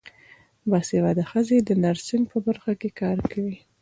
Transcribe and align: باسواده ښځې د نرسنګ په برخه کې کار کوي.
باسواده 0.69 1.23
ښځې 1.31 1.57
د 1.63 1.69
نرسنګ 1.83 2.23
په 2.31 2.37
برخه 2.47 2.71
کې 2.79 2.89
کار 3.01 3.17
کوي. 3.31 3.57